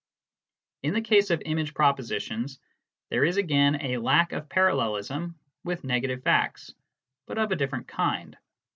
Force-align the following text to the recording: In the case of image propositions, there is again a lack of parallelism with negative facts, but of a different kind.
In 0.81 0.95
the 0.95 1.01
case 1.01 1.29
of 1.29 1.43
image 1.45 1.75
propositions, 1.75 2.59
there 3.11 3.23
is 3.23 3.37
again 3.37 3.79
a 3.79 3.97
lack 3.99 4.31
of 4.33 4.49
parallelism 4.49 5.35
with 5.63 5.83
negative 5.83 6.23
facts, 6.23 6.73
but 7.27 7.37
of 7.37 7.51
a 7.51 7.55
different 7.55 7.87
kind. 7.87 8.35